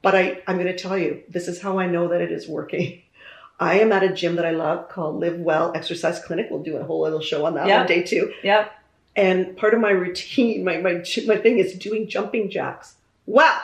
but 0.06 0.14
I, 0.14 0.40
I'm 0.46 0.54
going 0.56 0.66
to 0.68 0.78
tell 0.78 0.96
you, 0.96 1.22
this 1.28 1.48
is 1.48 1.60
how 1.60 1.80
I 1.80 1.86
know 1.88 2.06
that 2.08 2.20
it 2.20 2.30
is 2.30 2.46
working. 2.46 3.02
I 3.58 3.80
am 3.80 3.90
at 3.90 4.04
a 4.04 4.12
gym 4.12 4.36
that 4.36 4.46
I 4.46 4.52
love 4.52 4.88
called 4.88 5.18
Live 5.18 5.38
Well 5.38 5.72
Exercise 5.74 6.20
Clinic. 6.20 6.46
We'll 6.48 6.62
do 6.62 6.76
a 6.76 6.84
whole 6.84 7.00
little 7.02 7.20
show 7.20 7.44
on 7.44 7.54
that 7.54 7.66
Yep. 7.66 7.78
one 7.80 7.86
day 7.88 8.02
too. 8.04 8.32
Yep. 8.44 8.72
And 9.16 9.56
part 9.56 9.74
of 9.74 9.80
my 9.80 9.90
routine, 9.90 10.62
my 10.62 10.76
my 10.76 11.02
my 11.26 11.36
thing 11.44 11.58
is 11.58 11.72
doing 11.86 12.06
jumping 12.06 12.50
jacks. 12.50 12.94
Wow! 13.24 13.58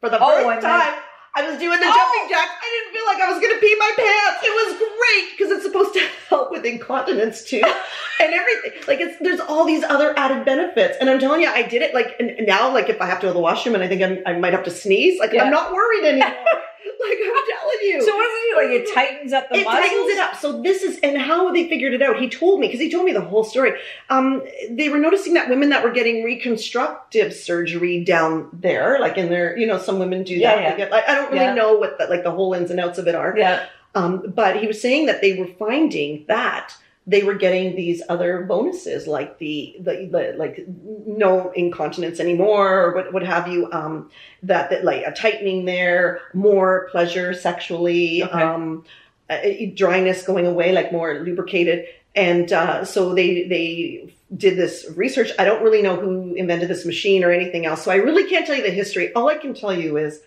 For 0.00 0.08
the 0.08 0.18
Oh, 0.22 0.44
first 0.44 0.62
time, 0.64 0.94
I 1.34 1.50
was 1.50 1.58
doing 1.58 1.80
the 1.80 1.86
Oh! 1.86 1.96
jumping 1.98 2.28
jacks. 2.32 2.52
I 2.62 2.68
didn't 2.74 2.91
feel 3.02 3.14
like 3.14 3.22
I 3.22 3.32
was 3.32 3.40
to 3.40 3.58
pee 3.60 3.76
my 3.78 3.90
pants. 3.96 4.44
It 4.44 4.50
was 4.50 4.78
great 4.78 5.36
because 5.36 5.52
it's 5.52 5.64
supposed 5.64 5.94
to 5.94 6.08
help 6.28 6.50
with 6.50 6.64
incontinence 6.64 7.44
too, 7.44 7.62
and 8.20 8.32
everything. 8.32 8.72
Like 8.86 9.00
it's 9.00 9.16
there's 9.20 9.40
all 9.40 9.64
these 9.64 9.82
other 9.82 10.16
added 10.18 10.44
benefits. 10.44 10.96
And 11.00 11.10
I'm 11.10 11.18
telling 11.18 11.42
you, 11.42 11.48
I 11.48 11.62
did 11.62 11.82
it. 11.82 11.94
Like 11.94 12.20
now, 12.40 12.72
like 12.72 12.88
if 12.88 13.00
I 13.00 13.06
have 13.06 13.20
to 13.20 13.26
go 13.26 13.30
to 13.30 13.34
the 13.34 13.40
washroom 13.40 13.74
and 13.74 13.84
I 13.84 13.88
think 13.88 14.02
I'm, 14.02 14.18
I 14.26 14.38
might 14.38 14.52
have 14.52 14.64
to 14.64 14.70
sneeze, 14.70 15.18
like 15.18 15.32
Yeah. 15.32 15.44
I'm 15.44 15.50
not 15.50 15.72
worried 15.72 16.04
anymore. 16.04 16.34
like 16.84 17.18
I'm 17.18 17.44
telling 17.50 17.78
you. 17.82 18.02
So 18.04 18.16
what 18.16 18.22
does 18.22 18.32
it 18.32 18.50
do? 18.50 18.56
Like 18.56 18.80
it 18.88 18.94
tightens 18.94 19.32
up 19.32 19.48
the 19.48 19.56
muscles. 19.56 19.62
it 19.62 19.64
muscles? 19.64 19.90
tightens 19.90 20.10
it 20.10 20.18
up. 20.18 20.36
So 20.36 20.62
this 20.62 20.82
is 20.82 20.98
and 21.02 21.18
how 21.18 21.52
they 21.52 21.68
figured 21.68 21.94
it 21.94 22.02
out. 22.02 22.18
He 22.20 22.28
told 22.28 22.60
me 22.60 22.68
because 22.68 22.80
he 22.80 22.90
told 22.90 23.04
me 23.04 23.12
the 23.12 23.20
whole 23.20 23.44
story. 23.44 23.72
Um, 24.10 24.42
they 24.70 24.88
were 24.88 24.98
noticing 24.98 25.34
that 25.34 25.48
women 25.48 25.70
that 25.70 25.82
were 25.84 25.90
getting 25.90 26.22
reconstructive 26.24 27.34
surgery 27.34 28.04
down 28.04 28.48
there, 28.52 28.98
like 29.00 29.16
in 29.18 29.28
their, 29.28 29.56
you 29.56 29.66
know, 29.66 29.78
some 29.78 29.98
women 29.98 30.22
do 30.22 30.34
Yeah, 30.34 30.54
that. 30.56 30.62
yeah. 30.62 30.76
Get, 30.76 30.90
like, 30.90 31.08
I 31.08 31.14
don't 31.14 31.30
really 31.32 31.44
Yeah. 31.44 31.54
know 31.54 31.74
what 31.74 31.98
the, 31.98 32.06
like 32.06 32.22
the 32.24 32.30
whole 32.30 32.54
ins 32.54 32.70
and 32.70 32.80
outs 32.80 32.98
of 32.98 33.06
it 33.08 33.14
are. 33.14 33.34
Yeah. 33.36 33.66
Um, 33.94 34.32
but 34.34 34.56
he 34.56 34.66
was 34.66 34.80
saying 34.80 35.06
that 35.06 35.20
they 35.20 35.34
were 35.38 35.46
finding 35.58 36.24
that 36.28 36.74
they 37.06 37.22
were 37.24 37.34
getting 37.34 37.74
these 37.74 38.00
other 38.08 38.42
bonuses 38.42 39.08
like 39.08 39.38
the, 39.38 39.74
the, 39.80 40.08
the 40.10 40.34
like 40.36 40.64
no 40.68 41.50
incontinence 41.50 42.20
anymore 42.20 42.80
or 42.80 42.94
what, 42.94 43.12
what 43.12 43.22
have 43.24 43.48
you 43.48 43.68
um 43.72 44.08
that, 44.42 44.70
that 44.70 44.84
like 44.84 45.04
a 45.04 45.12
tightening 45.12 45.64
there 45.64 46.20
more 46.32 46.88
pleasure 46.92 47.34
sexually 47.34 48.22
Okay. 48.22 48.42
um 48.42 48.84
uh, 49.30 49.38
dryness 49.74 50.22
going 50.22 50.46
away 50.46 50.72
like 50.72 50.92
more 50.92 51.20
lubricated. 51.20 51.86
And 52.14 52.52
uh, 52.52 52.84
so 52.84 53.14
they 53.14 53.48
they 53.48 54.12
did 54.36 54.56
this 54.56 54.86
research. 54.96 55.30
I 55.38 55.44
don't 55.44 55.62
really 55.62 55.82
know 55.82 55.96
who 55.96 56.34
invented 56.34 56.68
this 56.68 56.84
machine 56.84 57.24
or 57.24 57.30
anything 57.30 57.64
else. 57.66 57.82
So 57.82 57.90
i 57.90 57.96
really 57.96 58.28
can't 58.28 58.46
tell 58.46 58.56
you 58.56 58.62
the 58.62 58.70
history. 58.70 59.12
All 59.14 59.28
i 59.28 59.36
can 59.36 59.54
tell 59.54 59.72
you 59.72 59.96
is 59.96 60.20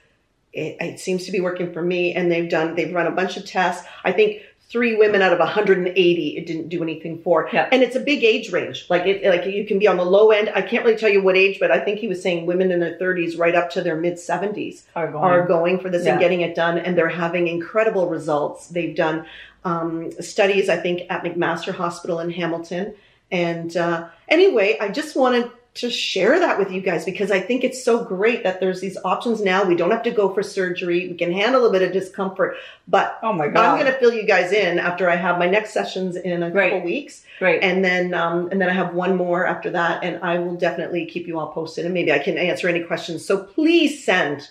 it, 0.53 0.77
it 0.79 0.99
seems 0.99 1.25
to 1.25 1.31
be 1.31 1.41
working 1.41 1.71
for 1.73 1.81
me. 1.81 2.13
And 2.13 2.31
they've 2.31 2.49
done 2.49 2.75
they've 2.75 2.93
run 2.93 3.07
a 3.07 3.11
bunch 3.11 3.37
of 3.37 3.45
tests. 3.45 3.85
I 4.03 4.11
think 4.11 4.41
three 4.67 4.95
women 4.95 5.21
out 5.21 5.31
of 5.31 5.39
180 5.39 6.37
it 6.37 6.45
didn't 6.47 6.69
do 6.69 6.81
anything 6.81 7.21
for 7.21 7.47
Yeah. 7.53 7.69
and 7.71 7.83
it's 7.83 7.95
a 7.95 7.99
big 7.99 8.23
age 8.23 8.51
range 8.51 8.87
like 8.89 9.05
it 9.05 9.23
like 9.23 9.45
you 9.45 9.65
can 9.65 9.77
be 9.79 9.87
on 9.87 9.97
the 9.97 10.05
low 10.05 10.31
end 10.31 10.51
i 10.55 10.61
can't 10.61 10.83
really 10.83 10.97
tell 10.97 11.09
you 11.09 11.21
what 11.21 11.37
age 11.37 11.59
but 11.59 11.69
i 11.71 11.79
think 11.79 11.99
he 11.99 12.07
was 12.07 12.21
saying 12.21 12.45
women 12.45 12.71
in 12.71 12.79
their 12.79 12.97
30s 12.97 13.37
right 13.37 13.53
up 13.55 13.69
to 13.71 13.81
their 13.81 13.95
mid 13.95 14.15
70s 14.15 14.83
Are 14.95 15.11
going. 15.11 15.23
are 15.23 15.45
going 15.47 15.79
for 15.79 15.89
this 15.89 16.05
Yeah. 16.05 16.13
and 16.13 16.19
getting 16.19 16.41
it 16.41 16.55
done 16.55 16.77
and 16.79 16.97
they're 16.97 17.09
having 17.09 17.47
incredible 17.47 18.07
results 18.09 18.67
they've 18.67 18.95
done 18.95 19.25
um, 19.63 20.11
studies 20.21 20.67
i 20.69 20.77
think 20.77 21.03
at 21.09 21.23
mcmaster 21.23 21.73
hospital 21.73 22.19
in 22.19 22.29
hamilton 22.31 22.95
and 23.31 23.75
uh, 23.77 24.07
anyway 24.29 24.77
i 24.81 24.87
just 24.89 25.15
wanted 25.15 25.49
to 25.75 25.89
share 25.89 26.39
that 26.39 26.57
with 26.57 26.71
you 26.71 26.81
guys 26.81 27.05
because 27.05 27.31
i 27.31 27.39
think 27.39 27.63
it's 27.63 27.83
so 27.83 28.03
great 28.03 28.43
that 28.43 28.59
there's 28.59 28.81
these 28.81 28.97
options 29.05 29.41
now 29.41 29.63
we 29.63 29.75
don't 29.75 29.91
have 29.91 30.03
to 30.03 30.11
go 30.11 30.33
for 30.33 30.41
surgery 30.41 31.07
we 31.07 31.15
can 31.15 31.31
handle 31.31 31.65
a 31.65 31.71
bit 31.71 31.81
of 31.81 31.91
discomfort 31.91 32.55
but 32.87 33.19
oh 33.21 33.33
my 33.33 33.47
god. 33.47 33.65
i'm 33.65 33.79
going 33.79 33.91
to 33.91 33.99
fill 33.99 34.13
you 34.13 34.25
guys 34.25 34.51
in 34.51 34.79
after 34.79 35.09
i 35.09 35.15
have 35.15 35.37
my 35.37 35.47
next 35.47 35.73
sessions 35.73 36.15
in 36.15 36.43
a 36.43 36.51
couple 36.51 36.81
weeks 36.81 37.25
Great. 37.39 37.61
and 37.63 37.83
then 37.83 38.13
um, 38.13 38.47
and 38.51 38.61
then 38.61 38.69
I 38.69 38.73
have 38.73 38.93
one 38.93 39.17
more 39.17 39.45
after 39.45 39.69
that, 39.71 40.03
and 40.03 40.23
I 40.23 40.39
will 40.39 40.55
definitely 40.55 41.05
keep 41.05 41.27
you 41.27 41.39
all 41.39 41.51
posted, 41.51 41.85
and 41.85 41.93
maybe 41.93 42.11
I 42.11 42.19
can 42.19 42.37
answer 42.37 42.69
any 42.69 42.83
questions. 42.83 43.25
So 43.25 43.43
please 43.43 44.03
send 44.03 44.49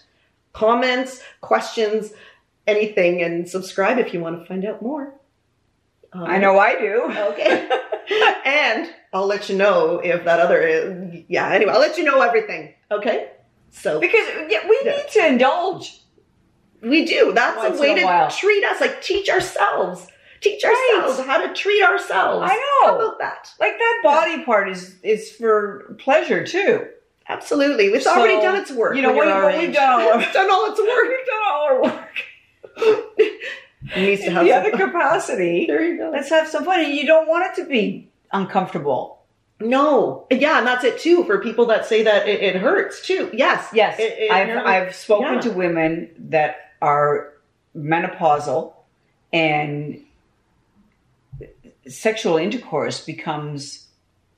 comments, 0.53 1.23
questions, 1.41 2.13
anything, 2.67 3.23
and 3.23 3.49
subscribe 3.49 3.99
if 3.99 4.13
you 4.13 4.21
want 4.21 4.39
to 4.39 4.47
find 4.47 4.65
out 4.65 4.83
more. 4.83 5.15
Um, 6.15 6.25
I 6.25 6.39
know 6.39 6.59
I 6.59 6.79
do. 6.79 7.03
Okay, 7.33 7.69
and 8.45 8.89
I'll 9.13 9.27
let 9.27 9.49
you 9.49 9.57
know 9.57 9.99
if 9.99 10.25
that 10.25 10.39
other 10.41 10.63
is, 10.63 11.25
yeah. 11.29 11.51
Anyway, 11.51 11.73
I'll 11.73 11.81
let 11.81 11.99
you 11.99 12.05
know 12.05 12.21
everything. 12.23 12.75
Okay, 12.91 13.31
so 13.71 13.99
Because 14.01 14.27
yeah, 14.49 14.67
we 14.69 14.81
Yeah. 14.85 14.97
need 14.97 15.09
to 15.13 15.27
indulge. 15.27 16.01
we 16.83 17.05
do. 17.05 17.33
That's 17.33 17.57
Once 17.57 17.79
a 17.79 17.83
way 17.83 17.93
a 17.93 17.97
to 18.01 18.05
while. 18.05 18.31
treat 18.31 18.63
us, 18.65 18.81
like 18.81 19.03
teach 19.03 19.29
ourselves, 19.29 20.07
teach 20.41 20.63
Right. 20.63 20.93
ourselves 21.03 21.27
how 21.27 21.45
to 21.47 21.53
treat 21.55 21.83
ourselves. 21.83 22.49
I 22.49 22.55
How 22.83 22.91
know. 22.91 22.97
about 22.99 23.19
that? 23.19 23.51
Like 23.59 23.77
that 23.79 24.01
body 24.05 24.45
part 24.45 24.69
is 24.69 24.95
is 25.03 25.33
for 25.33 25.97
pleasure 25.99 26.47
too. 26.47 26.87
Absolutely. 27.27 27.87
It's 27.87 28.05
So, 28.05 28.11
already 28.15 28.39
done 28.41 28.57
its 28.57 28.71
work. 28.71 28.95
you 28.97 29.03
know, 29.03 29.13
we- 29.13 29.19
we've 29.67 29.73
done 29.75 30.21
done 30.33 30.51
all 30.51 30.71
its 30.71 30.79
work. 30.79 31.09
We've 31.09 31.27
done 31.27 31.43
all 31.49 31.63
our 31.65 31.83
work. 31.83 32.15
Needs 33.97 34.23
to 34.25 34.31
have 34.31 34.45
the 34.45 34.53
other 34.53 34.71
capacity. 34.71 35.67
There 35.69 35.85
you 35.85 35.99
go. 35.99 36.11
Let's 36.11 36.31
have 36.31 36.49
some 36.49 36.65
fun. 36.65 36.81
And 36.81 36.95
you 36.95 37.07
don't 37.07 37.29
want 37.29 37.47
it 37.47 37.63
to 37.63 37.69
be 37.69 38.09
uncomfortable. 38.33 39.23
no. 39.61 40.27
Yeah, 40.31 40.59
and 40.59 40.67
that's 40.67 40.85
it 40.85 40.99
too 40.99 41.25
for 41.25 41.39
people 41.41 41.67
that 41.67 41.87
say 41.87 42.03
that 42.03 42.27
it, 42.29 42.41
it 42.43 42.57
hurts 42.57 43.07
too. 43.07 43.31
Yes. 43.33 43.69
Yes, 43.73 43.99
It- 43.99 44.17
it 44.19 44.31
I've 44.31 44.57
I've 44.67 44.95
spoken 44.95 45.35
yeah. 45.35 45.41
to 45.43 45.51
women 45.53 46.11
that 46.19 46.73
are 46.83 47.33
menopausal 47.77 48.73
and 49.33 50.01
sexual 51.87 52.37
intercourse 52.37 53.05
becomes 53.05 53.89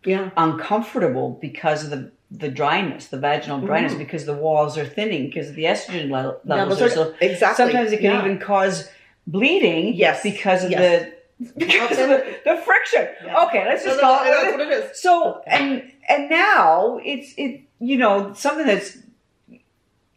Yeah. 0.05 0.31
uncomfortable 0.37 1.39
because 1.41 1.85
of 1.85 1.91
the 1.91 2.11
the 2.29 2.49
dryness, 2.49 3.07
the 3.07 3.17
vaginal 3.19 3.61
dryness, 3.61 3.95
Mhm. 3.95 3.99
because 3.99 4.27
the 4.27 4.35
walls 4.35 4.77
are 4.77 4.85
thinning 4.85 5.27
because 5.27 5.53
the 5.53 5.63
estrogen 5.63 6.11
le- 6.11 6.39
levels 6.45 6.83
are 6.83 6.87
are- 6.87 6.91
so. 6.91 7.15
exactly. 7.21 7.65
Sometimes 7.67 7.93
it 7.93 7.99
can 8.01 8.11
Yeah. 8.15 8.25
even 8.25 8.39
cause 8.41 8.91
bleeding. 9.27 9.95
Yes, 9.95 10.23
because 10.23 10.65
of 10.65 10.71
yes. 10.71 11.07
the 11.39 11.53
because 11.59 11.99
of 11.99 12.09
the, 12.09 12.37
the 12.45 12.57
friction. 12.65 13.09
Yeah. 13.25 13.45
Okay, 13.47 13.65
let's 13.67 13.85
just 13.85 13.97
No, 13.97 14.03
call 14.03 14.25
no, 14.25 14.31
it. 14.31 14.31
no, 14.31 14.37
what 14.37 14.59
that's 14.59 14.59
what 14.59 14.73
it 14.73 14.91
is. 14.93 15.01
so 15.03 15.43
and 15.47 15.93
and 16.09 16.31
now 16.31 16.99
it's 17.05 17.35
it 17.37 17.63
you 17.79 17.99
know 17.99 18.33
something 18.33 18.67
that's 18.67 18.97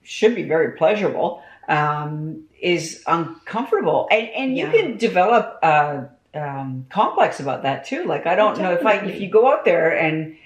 should 0.01 0.33
be 0.33 0.43
very 0.43 0.77
pleasurable 0.77 1.43
um, 1.67 2.43
is 2.59 3.03
uncomfortable 3.05 4.07
and 4.11 4.29
and 4.29 4.57
you 4.57 4.69
can 4.69 4.97
develop 4.97 5.59
a 5.61 6.09
um, 6.33 6.85
complex 6.89 7.39
about 7.39 7.63
that 7.63 7.85
too. 7.85 8.05
Like 8.05 8.25
I 8.25 8.35
don't 8.35 8.59
know 8.59 8.71
if 8.73 8.85
I 8.85 8.95
if 9.05 9.19
you 9.19 9.29
go 9.29 9.51
out 9.51 9.65
there 9.65 9.97
and 9.97 10.37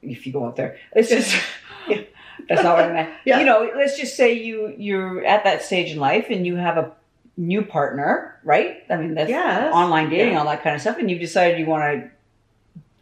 if 0.00 0.26
you 0.26 0.32
go 0.32 0.46
out 0.46 0.56
there, 0.56 0.78
it's 0.94 1.08
just. 1.08 1.36
Yeah. 1.88 2.02
That's 2.48 2.62
not 2.62 2.76
what 2.76 2.84
I 2.86 2.92
meant. 2.92 3.10
Yeah. 3.24 3.40
You 3.40 3.44
know, 3.44 3.70
let's 3.76 3.98
just 3.98 4.16
say 4.16 4.34
you 4.34 4.72
you're 4.78 5.24
at 5.24 5.42
that 5.42 5.62
stage 5.62 5.90
in 5.90 5.98
life 5.98 6.26
and 6.30 6.46
you 6.46 6.54
have 6.56 6.76
a 6.76 6.92
new 7.36 7.62
partner, 7.62 8.38
right? 8.44 8.82
I 8.90 8.96
mean, 8.96 9.14
that's 9.14 9.30
Yes. 9.30 9.72
online 9.72 10.10
dating, 10.10 10.32
Yeah. 10.34 10.38
all 10.40 10.44
that 10.46 10.62
kind 10.62 10.74
of 10.76 10.82
stuff, 10.82 10.98
and 10.98 11.10
you've 11.10 11.20
decided 11.20 11.58
you 11.58 11.66
want 11.66 11.82
to. 11.82 12.10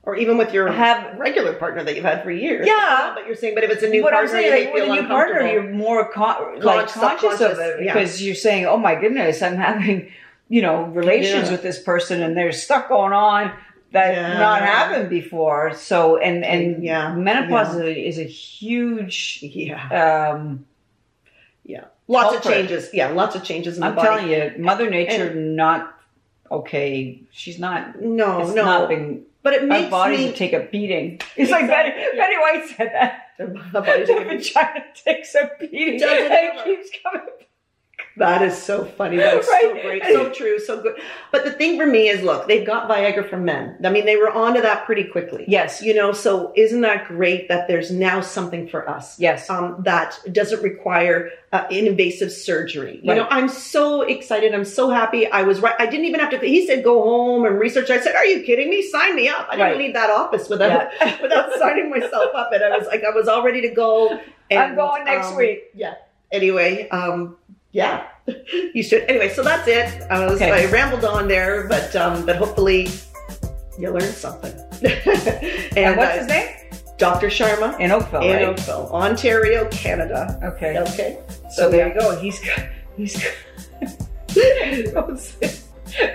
Or 0.03 0.17
even 0.17 0.39
with 0.39 0.55
your 0.55 0.73
have 0.73 1.19
regular 1.19 1.53
partner 1.53 1.85
that 1.85 1.95
you've 1.95 2.05
had 2.07 2.23
for 2.23 2.31
years. 2.31 2.67
Yeah. 2.67 3.13
But 3.15 3.27
you're 3.27 3.37
saying, 3.37 3.55
but 3.55 3.65
if 3.65 3.71
it's 3.71 3.83
a 3.83 3.89
new 3.89 4.03
what 4.03 4.13
partner, 4.15 4.31
I'm 4.37 4.43
saying, 4.43 4.73
like, 4.75 4.83
a 4.83 4.87
new 5.03 5.07
partner, 5.07 5.47
you're 5.47 5.71
more 5.71 6.07
con- 6.11 6.59
like 6.61 6.89
Conscious, 6.89 7.41
of 7.41 7.59
it 7.59 7.85
yeah. 7.85 7.93
because 7.93 8.23
you're 8.23 8.35
saying, 8.35 8.65
"Oh 8.67 8.79
my 8.79 8.95
goodness, 8.95 9.43
I'm 9.43 9.57
having, 9.57 10.11
you 10.49 10.63
know, 10.63 10.85
relations 10.85 11.47
Yeah. 11.47 11.53
with 11.53 11.63
this 11.63 11.81
person, 11.83 12.23
and 12.23 12.35
there's 12.37 12.63
stuff 12.63 12.89
going 12.89 13.13
on 13.13 13.53
that 13.93 14.39
not 14.39 14.63
happened 14.63 15.11
before." 15.11 15.75
So, 15.75 16.17
and 16.17 16.45
and 16.47 16.83
Yeah. 16.83 17.13
menopause 17.15 17.77
is 17.77 18.19
a 18.19 18.25
huge. 18.25 19.41
Yeah. 19.43 20.31
Um, 20.33 20.65
Yeah. 21.71 21.85
Lots 22.09 22.37
of 22.37 22.43
changes. 22.43 22.91
Yeah. 22.93 23.09
Lots 23.11 23.37
of 23.37 23.45
changes 23.45 23.77
in 23.79 23.83
I'm 23.85 23.93
the 23.95 24.03
body. 24.03 24.09
telling 24.09 24.31
you, 24.31 24.63
Mother 24.63 24.91
Nature 24.91 25.33
not 25.35 25.95
okay. 26.51 27.23
She's 27.31 27.59
not. 27.59 28.01
No, 28.01 28.53
no. 28.53 28.65
not 28.65 28.89
been. 28.89 29.23
but 29.43 29.53
it 29.55 29.65
makes 29.65 29.91
bodies 29.91 30.31
me. 30.31 30.33
take 30.33 30.53
a 30.53 30.61
beating. 30.61 31.21
It's 31.37 31.51
like 31.51 31.67
Betty, 31.69 31.91
Exactly. 31.91 32.19
Betty 32.19 32.37
White 32.45 32.69
said 32.77 32.91
that. 32.93 33.23
the 33.39 33.47
The 33.73 33.81
vagina 33.83 34.85
takes 35.05 35.35
a 35.35 35.51
beating 35.61 35.95
it 35.95 36.03
and 36.03 36.59
it 36.59 36.65
keeps 36.65 36.91
coming 37.03 37.27
That 38.21 38.43
is 38.43 38.57
so 38.63 38.85
funny. 38.85 39.17
That's 39.17 39.47
so 39.61 39.73
great. 39.83 40.05
So 40.05 40.31
true. 40.31 40.59
So 40.61 40.81
good. 40.83 41.01
But 41.33 41.45
the 41.45 41.51
thing 41.53 41.79
for 41.79 41.87
me 41.87 42.09
is, 42.09 42.23
look, 42.23 42.47
they've 42.47 42.67
got 42.67 42.89
Viagra 42.89 43.29
for 43.29 43.39
men. 43.39 43.77
I 43.85 43.91
mean, 43.91 44.05
they 44.07 44.17
were 44.17 44.31
onto 44.31 44.61
that 44.61 44.85
pretty 44.87 45.05
quickly. 45.05 45.45
Yes. 45.49 45.83
You 45.83 45.95
know, 45.95 46.13
so 46.13 46.53
isn't 46.55 46.83
that 46.83 47.09
great 47.09 47.49
that 47.49 47.67
there's 47.67 47.91
now 47.91 48.21
something 48.21 48.69
for 48.69 48.89
us? 48.89 49.19
Yes. 49.19 49.49
Um, 49.51 49.77
that 49.85 50.19
doesn't 50.33 50.63
require 50.63 51.31
uh, 51.53 51.65
invasive 51.71 52.31
surgery. 52.31 53.01
You 53.03 53.09
Right. 53.11 53.17
know, 53.19 53.27
I'm 53.31 53.49
so 53.49 54.03
excited. 54.03 54.55
I'm 54.55 54.65
so 54.65 54.91
happy. 54.91 55.27
I 55.31 55.43
was 55.43 55.61
right. 55.61 55.75
I 55.79 55.87
didn't 55.87 56.05
even 56.07 56.21
have 56.21 56.31
to. 56.31 56.39
He 56.39 56.65
said, 56.67 56.85
"Go 56.85 57.03
home 57.03 57.45
and 57.45 57.59
research." 57.59 57.91
I 57.91 57.99
said, 57.99 58.15
"Are 58.15 58.25
you 58.25 58.43
kidding 58.45 58.71
me? 58.71 58.83
Sign 58.83 59.17
me 59.17 59.29
up." 59.29 59.49
I 59.49 59.57
didn't 59.57 59.67
Right. 59.71 59.77
leave 59.79 59.95
that 59.95 60.11
office 60.11 60.49
without 60.49 60.91
without 61.23 61.53
signing 61.59 61.91
myself 61.91 62.35
up. 62.37 62.51
And 62.53 62.63
I 62.63 62.77
was 62.79 62.87
like, 62.87 63.03
I 63.03 63.11
was 63.11 63.27
all 63.27 63.43
ready 63.43 63.63
to 63.63 63.71
go. 63.71 64.21
And, 64.51 64.61
I'm 64.61 64.75
going 64.77 65.05
next 65.05 65.29
um, 65.29 65.37
week. 65.37 65.65
Yeah. 65.75 65.95
Anyway, 66.33 66.89
um, 66.91 67.37
yeah, 67.73 68.07
you 68.75 68.83
should. 68.83 69.03
Anyway, 69.03 69.29
so 69.31 69.43
that's 69.43 69.69
it. 69.69 70.03
Uh, 70.11 70.31
okay. 70.33 70.49
so 70.49 70.55
I 70.55 70.71
rambled 70.71 71.05
on 71.05 71.29
there, 71.29 71.69
but 71.69 71.95
um, 71.97 72.27
but 72.27 72.37
hopefully 72.37 72.89
you 73.79 73.91
learned 73.91 74.15
something. 74.15 74.53
and, 74.83 75.79
and, 75.79 75.97
what's 75.97 76.19
his 76.19 76.27
name? 76.27 76.57
Dr. 76.99 77.29
Sharma 77.29 77.79
in 77.81 77.93
Oakville, 77.93 78.23
in 78.23 78.37
right? 78.37 78.45
Oakville, 78.49 78.91
Ontario, 78.93 79.67
Canada. 79.71 80.39
Okay. 80.43 80.79
Okay. 80.79 81.19
So, 81.29 81.49
so 81.51 81.71
there 81.71 81.89
yeah. 81.89 81.95
you 81.95 82.01
go. 82.01 82.19
He's 82.21 82.41
got, 82.41 82.67
he's 82.97 83.17
got 83.17 83.33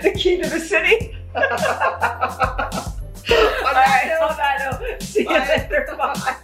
the 0.02 0.12
key 0.16 0.40
to 0.40 0.48
the 0.48 0.60
city. 0.60 1.16
All 1.34 1.42
right. 3.72 4.16
Note, 4.70 5.02
See 5.02 5.22
you 5.22 5.30
later. 5.30 5.94
Bye. 5.98 6.36